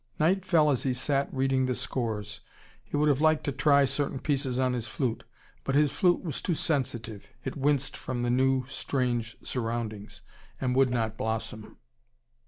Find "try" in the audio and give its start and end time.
3.51-3.85